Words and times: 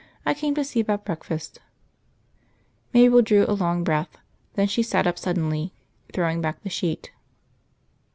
I 0.25 0.33
came 0.33 0.55
to 0.55 0.63
see 0.63 0.79
about 0.79 1.05
breakfast." 1.05 1.59
Mabel 2.91 3.21
drew 3.21 3.45
a 3.47 3.53
long 3.53 3.83
breath. 3.83 4.17
Then 4.55 4.67
she 4.67 4.81
sat 4.81 5.05
up 5.05 5.19
suddenly, 5.19 5.73
throwing 6.11 6.41
back 6.41 6.63
the 6.63 6.71
sheet. 6.71 7.11